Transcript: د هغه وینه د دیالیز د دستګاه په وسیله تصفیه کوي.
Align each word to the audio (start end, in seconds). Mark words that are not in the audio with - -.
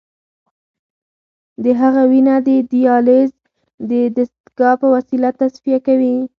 د 1.63 1.65
هغه 1.81 2.03
وینه 2.11 2.35
د 2.47 2.49
دیالیز 2.71 3.31
د 3.91 3.91
دستګاه 4.15 4.75
په 4.81 4.87
وسیله 4.95 5.29
تصفیه 5.39 5.79
کوي. 5.87 6.15